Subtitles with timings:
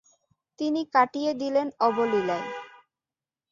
[0.59, 2.47] তিনি কাটিয়ে দিলেন অবলীলায়।